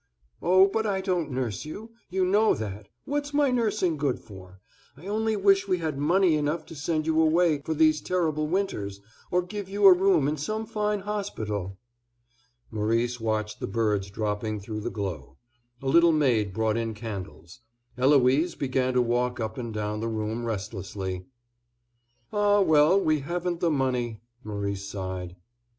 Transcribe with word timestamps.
"Oh, 0.41 0.67
but 0.67 0.87
I 0.87 0.99
don't 0.99 1.29
nurse 1.29 1.63
you, 1.63 1.91
you 2.09 2.25
know 2.25 2.55
that; 2.55 2.87
what's 3.05 3.35
my 3.35 3.51
nursing 3.51 3.97
good 3.97 4.17
for? 4.17 4.59
I 4.97 5.05
only 5.05 5.35
wish 5.35 5.67
we 5.67 5.77
had 5.77 5.99
money 5.99 6.33
enough 6.33 6.65
to 6.65 6.75
send 6.75 7.05
you 7.05 7.21
away 7.21 7.59
for 7.61 7.75
these 7.75 8.01
terrible 8.01 8.47
winters, 8.47 8.99
or 9.29 9.43
give 9.43 9.69
you 9.69 9.85
a 9.85 9.93
room 9.93 10.27
in 10.27 10.37
some 10.37 10.65
fine 10.65 11.01
hospital." 11.01 11.77
Maurice 12.71 13.19
watched 13.19 13.59
the 13.59 13.67
birds 13.67 14.09
dropping 14.09 14.59
through 14.59 14.79
the 14.81 14.89
glow. 14.89 15.37
A 15.83 15.87
little 15.87 16.13
maid 16.13 16.51
brought 16.51 16.77
in 16.77 16.95
candles. 16.95 17.59
Eloise 17.95 18.55
began 18.55 18.93
to 18.95 19.03
walk 19.03 19.39
up 19.39 19.59
and 19.59 19.71
down 19.71 19.99
the 19.99 20.09
room 20.09 20.45
restlessly. 20.45 21.27
"Ah, 22.33 22.59
well, 22.59 22.99
we 22.99 23.19
haven't 23.19 23.59
the 23.59 23.69
money," 23.69 24.19
Maurice 24.43 24.83
sighed. 24.89 25.35